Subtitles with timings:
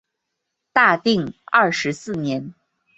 [0.73, 2.55] 大定二十四年。